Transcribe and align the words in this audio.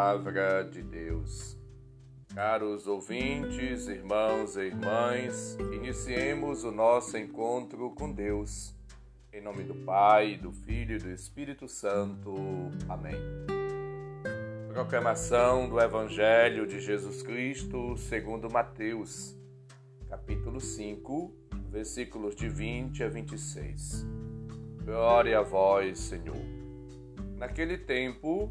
Palavra 0.00 0.64
de 0.64 0.82
Deus. 0.82 1.58
Caros 2.34 2.86
ouvintes, 2.86 3.86
irmãos 3.86 4.56
e 4.56 4.62
irmãs, 4.62 5.58
iniciemos 5.74 6.64
o 6.64 6.72
nosso 6.72 7.18
encontro 7.18 7.90
com 7.90 8.10
Deus. 8.10 8.74
Em 9.30 9.42
nome 9.42 9.62
do 9.62 9.74
Pai, 9.74 10.36
do 10.36 10.50
Filho 10.50 10.96
e 10.96 10.98
do 10.98 11.10
Espírito 11.10 11.68
Santo. 11.68 12.34
Amém. 12.88 13.14
Proclamação 14.72 15.68
do 15.68 15.78
Evangelho 15.78 16.66
de 16.66 16.80
Jesus 16.80 17.22
Cristo 17.22 17.94
segundo 17.98 18.50
Mateus, 18.50 19.36
capítulo 20.08 20.62
5, 20.62 21.30
versículos 21.68 22.34
de 22.34 22.48
20 22.48 23.04
a 23.04 23.08
26. 23.10 24.06
Glória 24.82 25.40
a 25.40 25.42
vós, 25.42 25.98
Senhor. 25.98 26.42
Naquele 27.36 27.76
tempo, 27.76 28.50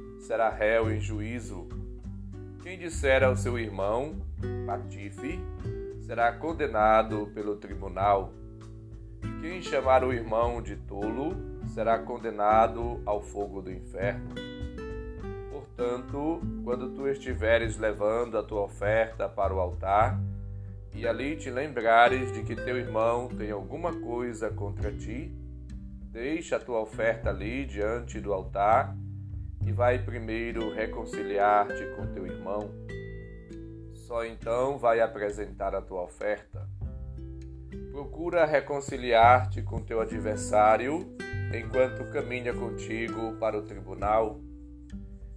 será 0.21 0.49
réu 0.49 0.91
em 0.91 0.99
juízo. 0.99 1.67
Quem 2.61 2.77
disser 2.77 3.23
ao 3.23 3.35
seu 3.35 3.57
irmão, 3.57 4.15
patife, 4.65 5.39
será 6.01 6.31
condenado 6.31 7.31
pelo 7.33 7.55
tribunal. 7.55 8.31
Quem 9.41 9.61
chamar 9.61 10.03
o 10.03 10.13
irmão 10.13 10.61
de 10.61 10.75
tolo 10.75 11.35
será 11.67 11.97
condenado 11.97 13.01
ao 13.05 13.21
fogo 13.21 13.61
do 13.61 13.71
inferno. 13.71 14.29
Portanto, 15.49 16.39
quando 16.63 16.91
tu 16.91 17.07
estiveres 17.07 17.77
levando 17.77 18.37
a 18.37 18.43
tua 18.43 18.61
oferta 18.61 19.27
para 19.27 19.53
o 19.53 19.59
altar, 19.59 20.19
e 20.93 21.07
ali 21.07 21.35
te 21.35 21.49
lembrares 21.49 22.31
de 22.33 22.43
que 22.43 22.55
teu 22.55 22.77
irmão 22.77 23.27
tem 23.29 23.49
alguma 23.49 23.93
coisa 23.93 24.51
contra 24.51 24.91
ti, 24.91 25.33
deixa 26.11 26.57
a 26.57 26.59
tua 26.59 26.79
oferta 26.81 27.29
ali 27.29 27.65
diante 27.65 28.19
do 28.19 28.33
altar 28.33 28.95
e 29.65 29.71
vai 29.71 29.99
primeiro 29.99 30.73
reconciliar-te 30.73 31.85
com 31.95 32.07
teu 32.07 32.25
irmão. 32.25 32.71
Só 33.93 34.25
então 34.25 34.77
vai 34.77 34.99
apresentar 34.99 35.75
a 35.75 35.81
tua 35.81 36.03
oferta. 36.03 36.67
Procura 37.91 38.45
reconciliar-te 38.45 39.61
com 39.61 39.81
teu 39.81 40.01
adversário 40.01 41.15
enquanto 41.53 42.09
caminha 42.11 42.53
contigo 42.53 43.33
para 43.39 43.57
o 43.57 43.61
tribunal. 43.61 44.39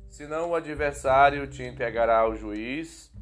Senão 0.08 0.50
o 0.50 0.54
adversário 0.54 1.46
te 1.46 1.62
entregará 1.62 2.18
ao 2.18 2.36
juiz 2.36 3.12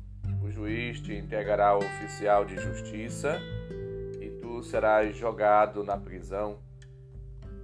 o 0.43 0.51
juiz 0.51 1.01
te 1.01 1.15
entregará 1.15 1.69
ao 1.69 1.79
oficial 1.79 2.45
de 2.45 2.57
justiça 2.57 3.41
e 4.21 4.29
tu 4.41 4.61
serás 4.65 5.17
jogado 5.17 5.85
na 5.85 5.97
prisão. 5.97 6.59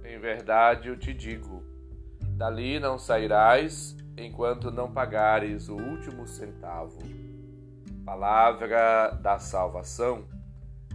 Em 0.03 0.17
verdade 0.17 0.87
eu 0.87 0.97
te 0.97 1.13
digo: 1.13 1.58
dali 2.39 2.79
não 2.79 2.97
sairás 2.97 3.95
enquanto 4.17 4.71
não 4.71 4.91
pagares 4.91 5.67
o 5.67 5.75
último 5.75 6.25
centavo. 6.25 6.97
Palavra 8.05 9.11
da 9.21 9.37
salvação. 9.37 10.23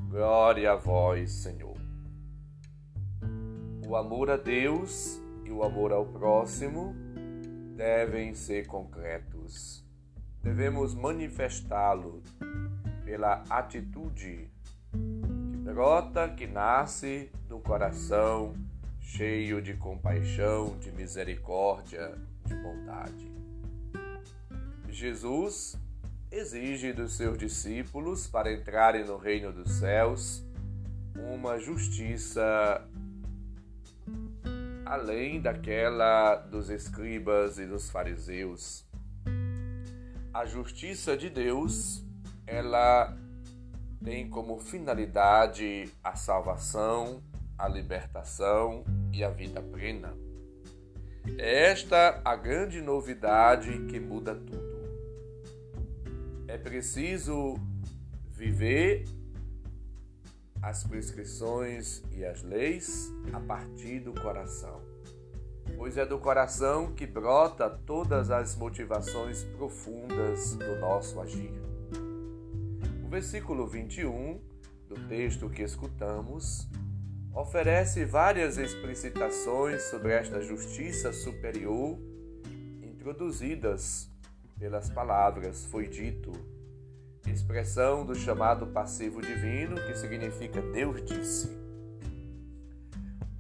Glória 0.09 0.73
a 0.73 0.77
vós, 0.77 1.31
Senhor. 1.31 1.77
O 3.87 3.95
amor 3.95 4.31
a 4.31 4.37
Deus 4.37 5.21
e 5.45 5.53
o 5.53 5.63
amor 5.63 5.93
ao 5.93 6.07
próximo 6.07 6.97
devem 7.77 8.35
ser 8.35 8.67
concretos 8.67 9.85
devemos 10.45 10.95
manifestá-lo 10.95 12.23
pela 13.03 13.43
atitude 13.49 14.51
que 14.93 15.57
brota, 15.65 16.29
que 16.29 16.47
nasce 16.47 17.33
do 17.49 17.59
coração 17.59 18.55
cheio 19.05 19.63
de 19.63 19.75
compaixão, 19.75 20.77
de 20.79 20.91
misericórdia, 20.91 22.19
de 22.45 22.55
bondade. 22.57 23.33
Jesus 24.89 25.79
exige 26.31 26.93
dos 26.93 27.17
seus 27.17 27.39
discípulos, 27.39 28.27
para 28.27 28.53
entrarem 28.53 29.05
no 29.05 29.17
reino 29.17 29.53
dos 29.53 29.71
céus, 29.75 30.45
uma 31.15 31.59
justiça 31.61 32.85
além 34.85 35.41
daquela 35.41 36.35
dos 36.35 36.69
escribas 36.69 37.59
e 37.59 37.67
dos 37.67 37.89
fariseus 37.89 38.85
a 40.35 40.45
justiça 40.45 41.17
de 41.17 41.31
Deus, 41.31 42.05
ela 42.45 43.17
tem 44.03 44.29
como 44.29 44.59
finalidade 44.59 45.89
a 46.03 46.17
salvação, 46.17 47.23
a 47.59 47.69
libertação 47.69 48.85
e 49.13 49.23
a 49.23 49.31
vida 49.31 49.63
plena. 49.63 50.15
É 51.39 51.71
esta 51.71 52.21
a 52.25 52.37
grande 52.37 52.81
novidade 52.81 53.87
que 53.87 53.99
muda 53.99 54.35
tudo. 54.35 54.75
É 56.47 56.59
preciso 56.59 57.55
viver 58.31 59.05
as 60.63 60.85
prescrições 60.85 62.03
e 62.11 62.25
as 62.25 62.43
leis 62.43 63.13
a 63.33 63.41
partir 63.41 64.01
do 64.01 64.13
coração 64.13 64.95
pois 65.77 65.97
é 65.97 66.07
do 66.07 66.19
coração 66.19 66.93
que 66.93 67.07
brota 67.07 67.69
todas 67.69 68.31
as 68.31 68.55
motivações 68.57 69.43
profundas 69.43 70.55
do 70.55 70.77
nosso 70.81 71.21
agir. 71.21 71.53
O 73.05 73.09
versículo 73.09 73.67
21 73.67 74.41
do 74.89 75.09
texto 75.09 75.49
que 75.49 75.63
escutamos 75.63 76.69
oferece 77.35 78.05
várias 78.05 78.59
explicitações 78.59 79.83
sobre 79.85 80.13
esta 80.13 80.41
justiça 80.41 81.13
superior 81.13 81.99
introduzidas 82.81 84.09
pelas 84.57 84.89
palavras 84.89 85.65
foi 85.65 85.89
dito, 85.89 86.31
expressão 87.27 88.07
do 88.07 88.15
chamado 88.15 88.69
passivo 88.69 89.21
divino 89.21 89.75
que 89.85 89.97
significa 89.97 90.63
Deus 90.63 91.05
disse. 91.05 91.51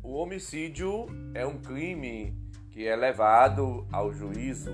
O 0.03 0.15
homicídio 0.15 1.06
é 1.32 1.47
um 1.47 1.59
crime 1.59 2.37
que 2.71 2.87
é 2.87 2.97
levado 2.97 3.87
ao 3.93 4.12
juízo 4.12 4.72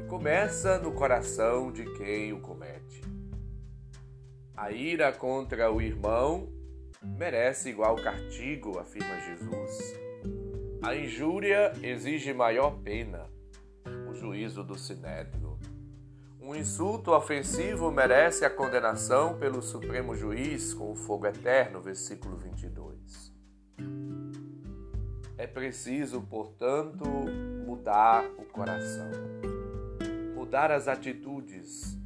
e 0.00 0.08
começa 0.08 0.78
no 0.78 0.92
coração 0.92 1.70
de 1.70 1.84
quem 1.98 2.32
o 2.32 2.40
comete. 2.40 3.02
A 4.56 4.70
ira 4.70 5.12
contra 5.12 5.70
o 5.70 5.82
irmão 5.82 6.53
merece 7.04 7.70
igual 7.70 7.96
castigo, 7.96 8.78
afirma 8.78 9.20
Jesus. 9.20 9.94
A 10.82 10.94
injúria 10.94 11.72
exige 11.82 12.32
maior 12.32 12.78
pena, 12.82 13.26
o 14.08 14.14
juízo 14.14 14.62
do 14.62 14.78
sinédrio. 14.78 15.58
Um 16.40 16.54
insulto 16.54 17.12
ofensivo 17.12 17.90
merece 17.90 18.44
a 18.44 18.50
condenação 18.50 19.38
pelo 19.38 19.62
Supremo 19.62 20.14
Juiz 20.14 20.74
com 20.74 20.92
o 20.92 20.94
fogo 20.94 21.26
eterno, 21.26 21.80
versículo 21.80 22.36
22. 22.36 23.32
É 25.38 25.46
preciso, 25.46 26.20
portanto, 26.20 27.04
mudar 27.66 28.24
o 28.38 28.44
coração, 28.44 29.10
mudar 30.34 30.70
as 30.70 30.86
atitudes, 30.86 31.98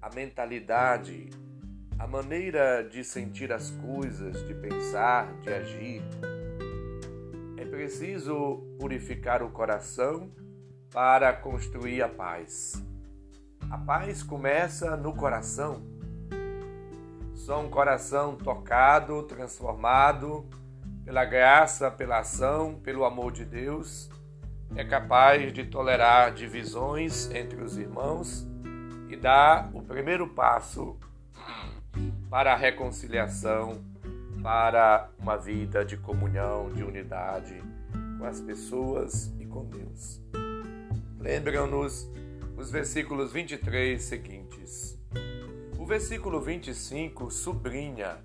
a 0.00 0.08
mentalidade, 0.14 1.28
a 1.98 2.06
maneira 2.06 2.82
de 2.82 3.04
sentir 3.04 3.52
as 3.52 3.70
coisas, 3.70 4.46
de 4.46 4.54
pensar, 4.54 5.32
de 5.40 5.52
agir. 5.52 6.02
É 7.56 7.64
preciso 7.64 8.62
purificar 8.78 9.42
o 9.42 9.50
coração 9.50 10.30
para 10.92 11.32
construir 11.32 12.02
a 12.02 12.08
paz. 12.08 12.82
A 13.70 13.78
paz 13.78 14.22
começa 14.22 14.96
no 14.96 15.14
coração. 15.14 15.82
Só 17.34 17.60
um 17.60 17.70
coração 17.70 18.36
tocado, 18.36 19.22
transformado, 19.22 20.46
pela 21.04 21.24
graça, 21.24 21.90
pela 21.90 22.20
ação, 22.20 22.74
pelo 22.82 23.04
amor 23.04 23.32
de 23.32 23.44
Deus, 23.44 24.10
é 24.74 24.84
capaz 24.84 25.52
de 25.52 25.64
tolerar 25.64 26.32
divisões 26.32 27.30
entre 27.30 27.60
os 27.60 27.76
irmãos 27.76 28.46
e 29.08 29.16
dar 29.16 29.70
o 29.74 29.82
primeiro 29.82 30.28
passo 30.28 30.96
para 32.32 32.54
a 32.54 32.56
reconciliação, 32.56 33.84
para 34.42 35.10
uma 35.18 35.36
vida 35.36 35.84
de 35.84 35.98
comunhão, 35.98 36.70
de 36.70 36.82
unidade 36.82 37.62
com 38.18 38.24
as 38.24 38.40
pessoas 38.40 39.30
e 39.38 39.44
com 39.44 39.66
Deus. 39.66 40.18
Lembram-nos 41.20 42.10
os 42.56 42.70
versículos 42.70 43.34
23 43.34 44.02
seguintes. 44.02 44.98
O 45.78 45.84
versículo 45.84 46.40
25 46.40 47.30
sublinha 47.30 48.16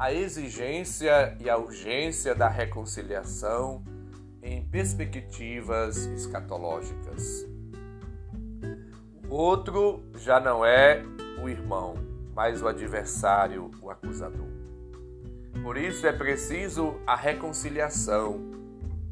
a 0.00 0.12
exigência 0.12 1.38
e 1.38 1.48
a 1.48 1.56
urgência 1.56 2.34
da 2.34 2.48
reconciliação 2.48 3.84
em 4.42 4.66
perspectivas 4.66 6.06
escatológicas. 6.06 7.46
O 9.30 9.36
outro 9.36 10.02
já 10.16 10.40
não 10.40 10.66
é 10.66 11.04
o 11.40 11.48
irmão, 11.48 11.94
mas 12.34 12.60
o 12.60 12.68
adversário, 12.68 13.70
o 13.80 13.90
acusador. 13.90 14.48
Por 15.62 15.76
isso 15.76 16.06
é 16.06 16.12
preciso 16.12 17.00
a 17.06 17.14
reconciliação 17.14 18.50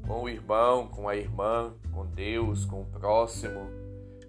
com 0.06 0.22
o 0.22 0.28
irmão, 0.28 0.88
com 0.88 1.08
a 1.08 1.16
irmã, 1.16 1.74
com 1.92 2.04
Deus, 2.06 2.64
com 2.64 2.82
o 2.82 2.86
próximo, 2.86 3.70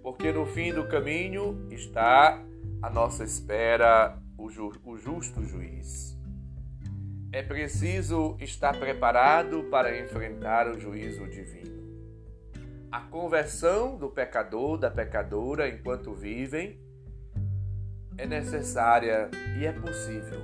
porque 0.02 0.32
no 0.32 0.46
fim 0.46 0.72
do 0.72 0.86
caminho 0.86 1.66
está 1.70 2.40
à 2.80 2.88
nossa 2.88 3.24
espera 3.24 4.18
o, 4.38 4.48
ju 4.48 4.72
o 4.84 4.96
justo 4.96 5.42
juiz. 5.42 6.16
É 7.32 7.42
preciso 7.42 8.36
estar 8.38 8.78
preparado 8.78 9.64
para 9.64 9.98
enfrentar 10.00 10.68
o 10.68 10.78
juízo 10.78 11.26
divino. 11.26 11.82
A 12.92 13.00
conversão 13.00 13.96
do 13.96 14.08
pecador, 14.08 14.78
da 14.78 14.88
pecadora, 14.88 15.68
enquanto 15.68 16.14
vivem, 16.14 16.78
é 18.16 18.26
necessária 18.26 19.30
e 19.58 19.66
é 19.66 19.72
possível. 19.72 20.40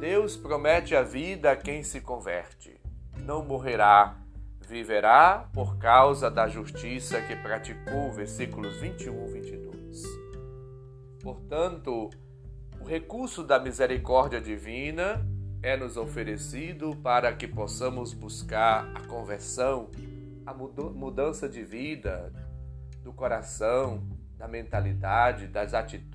Deus 0.00 0.36
promete 0.36 0.96
a 0.96 1.02
vida 1.02 1.52
a 1.52 1.56
quem 1.56 1.82
se 1.82 2.00
converte. 2.00 2.80
Não 3.24 3.44
morrerá, 3.44 4.16
viverá 4.66 5.48
por 5.52 5.78
causa 5.78 6.30
da 6.30 6.48
justiça 6.48 7.20
que 7.20 7.36
praticou, 7.36 8.10
versículos 8.10 8.80
21 8.80 9.28
e 9.28 9.32
22. 9.32 10.02
Portanto, 11.22 12.10
o 12.80 12.84
recurso 12.84 13.44
da 13.44 13.60
misericórdia 13.60 14.40
divina 14.40 15.24
é 15.62 15.76
nos 15.76 15.96
oferecido 15.96 16.96
para 16.96 17.32
que 17.32 17.46
possamos 17.46 18.12
buscar 18.12 18.90
a 18.96 19.06
conversão, 19.06 19.88
a 20.44 20.52
mudança 20.52 21.48
de 21.48 21.62
vida 21.62 22.32
do 23.04 23.12
coração, 23.12 24.02
da 24.36 24.48
mentalidade, 24.48 25.46
das 25.46 25.72
atitudes. 25.72 26.11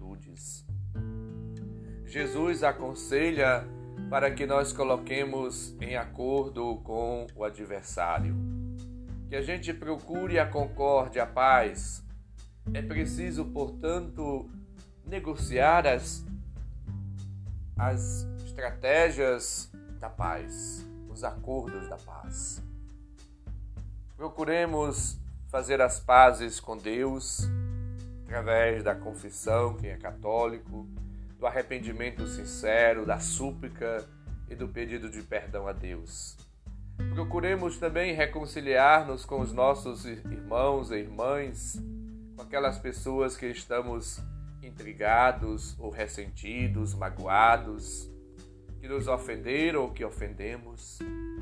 Jesus 2.06 2.64
aconselha 2.64 3.68
para 4.10 4.32
que 4.32 4.46
nós 4.46 4.72
coloquemos 4.72 5.76
em 5.82 5.98
acordo 5.98 6.78
com 6.78 7.28
o 7.36 7.44
adversário. 7.44 8.36
Que 9.30 9.36
a 9.36 9.42
gente 9.42 9.74
procure 9.74 10.40
a 10.40 10.46
concórdia, 10.46 11.24
a 11.24 11.28
paz. 11.28 12.04
É 12.74 12.82
preciso, 12.82 13.46
portanto, 13.46 14.50
negociar 15.06 15.86
as, 15.86 16.26
as 17.78 18.26
estratégias 18.46 19.70
da 20.00 20.10
paz, 20.10 20.88
os 21.10 21.24
acordos 21.24 21.90
da 21.90 21.98
paz. 21.98 22.64
Procuremos 24.16 25.20
fazer 25.50 25.82
as 25.82 26.00
pazes 26.00 26.60
com 26.60 26.78
Deus 26.78 27.50
através 28.28 28.84
da 28.84 28.94
confissão, 28.94 29.76
quem 29.76 29.90
é 29.90 29.96
católico, 29.96 30.86
do 31.40 31.48
arrependimento 31.48 32.28
sincero, 32.28 33.06
da 33.06 33.20
súplica 33.20 34.06
e 34.50 34.56
do 34.56 34.68
pedido 34.68 35.10
de 35.10 35.22
perdão 35.22 35.66
a 35.66 35.72
Deus. 35.72 36.36
Procuremos 37.14 37.78
também 37.78 38.14
reconciliar-nos 38.14 39.24
com 39.24 39.40
os 39.40 39.54
nossos 39.54 40.04
irmãos 40.04 40.92
e 40.92 40.96
irmãs, 40.96 41.82
com 42.36 42.42
aquelas 42.42 42.78
pessoas 42.78 43.38
que 43.38 43.46
estamos 43.46 44.20
intrigados 44.62 45.80
ou 45.80 45.90
ressentidos, 45.90 46.94
magoados, 46.94 48.12
que 48.82 48.90
nos 48.90 49.08
ofenderam 49.08 49.84
ou 49.84 49.92
que 49.92 50.04
ofendemos, 50.04 51.00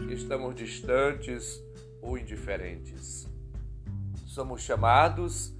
que 0.08 0.14
estamos 0.14 0.54
distantes 0.54 1.60
ou 2.00 2.16
indiferentes. 2.16 3.28
Somos 4.28 4.62
chamados 4.62 5.56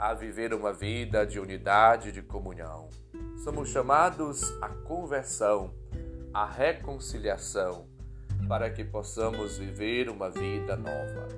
a 0.00 0.14
viver 0.14 0.54
uma 0.54 0.72
vida 0.72 1.26
de 1.26 1.38
unidade, 1.38 2.10
de 2.10 2.22
comunhão 2.22 2.88
somos 3.42 3.70
chamados 3.70 4.52
à 4.60 4.68
conversão, 4.68 5.72
à 6.32 6.44
reconciliação, 6.44 7.86
para 8.46 8.70
que 8.70 8.84
possamos 8.84 9.56
viver 9.56 10.10
uma 10.10 10.30
vida 10.30 10.76
nova. 10.76 11.28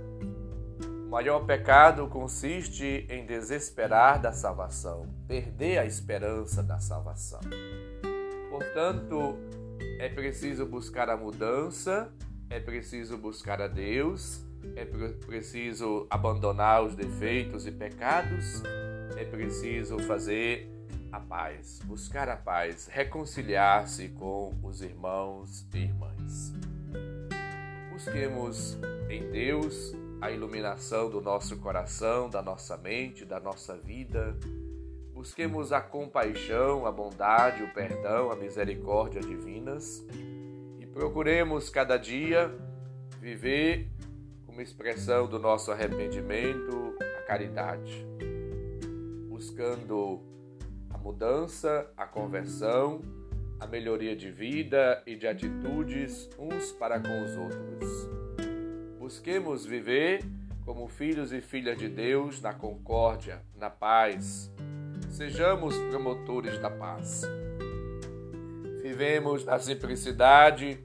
O 1.07 1.11
maior 1.11 1.47
pecado 1.47 2.09
consiste 2.09 3.07
em 3.09 3.25
desesperar 3.25 4.21
da 4.21 4.33
salvação, 4.33 5.07
perder 5.29 5.79
a 5.79 5.85
esperança 5.85 6.63
da 6.63 6.81
salvação. 6.81 7.41
Portanto, 8.51 9.39
é 10.01 10.09
preciso 10.09 10.67
buscar 10.67 11.09
a 11.09 11.17
mudança, 11.17 12.13
é 12.51 12.59
preciso 12.59 13.17
buscar 13.17 13.61
a 13.61 13.69
Deus, 13.69 14.45
é 14.77 14.85
preciso 14.85 16.07
abandonar 16.11 16.83
os 16.83 16.95
defeitos 16.95 17.67
e 17.67 17.73
pecados, 17.73 18.63
é 19.17 19.25
preciso 19.25 19.99
fazer 20.01 20.71
a 21.13 21.21
paz, 21.21 21.81
buscar 21.85 22.29
a 22.29 22.37
paz, 22.37 22.89
reconciliar-se 22.91 24.09
com 24.09 24.55
os 24.63 24.81
irmãos 24.81 25.67
e 25.75 25.79
irmãs. 25.79 26.53
Busquemos 27.93 28.79
em 29.11 29.31
Deus 29.31 29.95
a 30.23 30.31
iluminação 30.31 31.11
do 31.11 31.21
nosso 31.21 31.59
coração, 31.59 32.31
da 32.31 32.41
nossa 32.41 32.77
mente, 32.79 33.25
da 33.25 33.39
nossa 33.39 33.77
vida. 33.77 34.37
Busquemos 35.13 35.71
a 35.73 35.81
compaixão, 35.81 36.87
a 36.87 36.91
bondade, 36.91 37.63
o 37.63 37.73
perdão, 37.75 38.31
a 38.31 38.37
misericórdia 38.37 39.21
divinas 39.21 40.07
e 40.81 40.87
procuremos 40.87 41.69
cada 41.69 41.99
dia 41.99 42.51
viver 43.21 43.92
como 44.53 44.61
expressão 44.61 45.27
do 45.27 45.39
nosso 45.39 45.73
arrependimento 45.73 46.95
a 47.01 47.23
caridade, 47.23 48.07
buscando 49.31 50.21
mudança, 51.03 51.91
a 51.97 52.07
conversão, 52.07 53.01
a 53.59 53.67
melhoria 53.67 54.15
de 54.15 54.31
vida 54.31 55.03
e 55.07 55.17
de 55.17 55.27
atitudes 55.27 56.29
uns 56.39 56.71
para 56.71 57.01
com 57.01 57.25
os 57.25 57.37
outros. 57.37 58.09
Busquemos 58.99 59.65
viver 59.65 60.23
como 60.67 60.87
filhos 60.87 61.33
e 61.33 61.41
filhas 61.41 61.79
de 61.79 61.89
Deus 61.89 62.41
na 62.41 62.53
concórdia, 62.53 63.43
na 63.57 63.71
paz. 63.71 64.53
Sejamos 65.11 65.77
promotores 65.91 66.59
da 66.59 66.71
paz. 66.71 67.23
Vivemos 68.83 69.45
na 69.45 69.59
simplicidade 69.59 70.79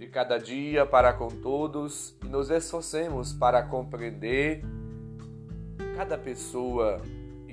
de 0.00 0.08
cada 0.08 0.36
dia 0.38 0.84
para 0.84 1.12
com 1.12 1.28
todos 1.28 2.16
e 2.24 2.26
nos 2.26 2.50
esforcemos 2.50 3.32
para 3.32 3.62
compreender 3.62 4.64
cada 5.94 6.18
pessoa 6.18 7.00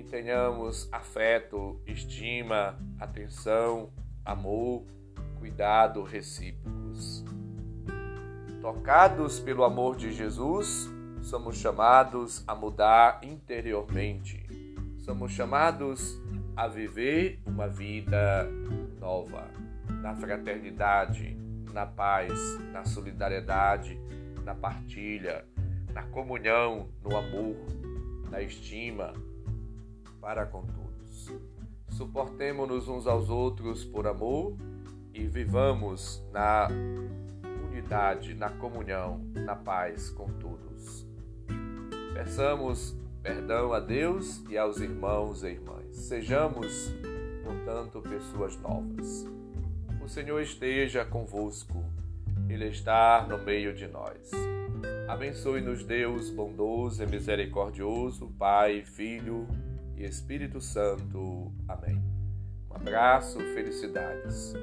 tenhamos 0.09 0.87
afeto, 0.91 1.79
estima, 1.85 2.77
atenção, 2.99 3.89
amor, 4.23 4.83
cuidado 5.37 6.01
recíprocos. 6.03 7.23
Tocados 8.61 9.39
pelo 9.39 9.63
amor 9.63 9.95
de 9.95 10.11
Jesus, 10.11 10.89
somos 11.21 11.57
chamados 11.57 12.43
a 12.47 12.55
mudar 12.55 13.19
interiormente. 13.21 14.45
Somos 14.99 15.31
chamados 15.31 16.19
a 16.55 16.67
viver 16.67 17.39
uma 17.45 17.67
vida 17.67 18.49
nova, 18.99 19.47
na 20.01 20.15
fraternidade, 20.15 21.37
na 21.77 21.85
paz, 21.85 22.33
na 22.73 22.83
solidariedade, 22.85 24.01
na 24.43 24.55
partilha, 24.55 25.45
na 25.93 26.01
comunhão, 26.01 26.89
no 27.03 27.15
amor, 27.15 27.55
na 28.31 28.41
estima, 28.41 29.13
para 30.19 30.47
com 30.47 30.63
todos. 30.63 31.31
Suportemo-nos 31.89 32.87
uns 32.87 33.05
aos 33.05 33.29
outros 33.29 33.85
por 33.85 34.07
amor 34.07 34.57
e 35.13 35.27
vivamos 35.27 36.25
na 36.31 36.67
unidade, 37.69 38.33
na 38.33 38.49
comunhão, 38.49 39.21
na 39.35 39.55
paz 39.55 40.09
com 40.09 40.25
todos. 40.39 41.05
Peçamos 42.11 42.95
perdão 43.21 43.71
a 43.71 43.79
Deus 43.79 44.43
e 44.49 44.57
aos 44.57 44.79
irmãos 44.79 45.43
e 45.43 45.49
irmãs. 45.49 45.95
Sejamos, 45.95 46.91
portanto, 47.45 48.01
pessoas 48.01 48.57
novas. 48.57 49.36
O 50.07 50.09
Senhor 50.09 50.41
esteja 50.41 51.03
convosco, 51.03 51.83
Ele 52.47 52.69
está 52.69 53.27
no 53.27 53.37
meio 53.37 53.75
de 53.75 53.89
nós. 53.89 54.31
Abençoe-nos, 55.05 55.83
Deus 55.83 56.29
bondoso 56.29 57.03
e 57.03 57.05
misericordioso, 57.05 58.33
Pai, 58.39 58.85
Filho 58.85 59.45
e 59.97 60.05
Espírito 60.05 60.61
Santo. 60.61 61.51
Amém. 61.67 62.01
Um 62.71 62.75
abraço, 62.77 63.37
felicidades 63.53 64.53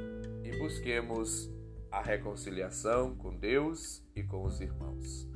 e 0.42 0.56
busquemos 0.56 1.50
a 1.92 2.00
reconciliação 2.00 3.14
com 3.14 3.36
Deus 3.36 4.02
e 4.16 4.22
com 4.22 4.44
os 4.44 4.62
irmãos. 4.62 5.28